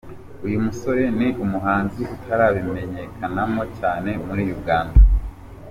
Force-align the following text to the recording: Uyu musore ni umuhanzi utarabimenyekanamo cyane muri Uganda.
Uyu 0.45 0.57
musore 0.65 1.03
ni 1.17 1.27
umuhanzi 1.43 2.01
utarabimenyekanamo 2.15 3.63
cyane 3.77 4.11
muri 4.25 4.43
Uganda. 4.57 4.97